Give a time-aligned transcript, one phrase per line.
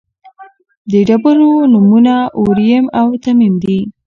[0.91, 3.79] د ډبرو نومونه اوریم او تمیم دي.